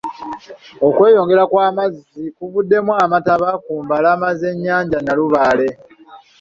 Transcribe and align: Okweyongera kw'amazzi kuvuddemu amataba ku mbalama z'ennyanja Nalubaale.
Okweyongera 0.87 1.43
kw'amazzi 1.51 2.23
kuvuddemu 2.37 2.91
amataba 3.03 3.49
ku 3.63 3.73
mbalama 3.83 4.27
z'ennyanja 4.39 4.97
Nalubaale. 5.01 5.67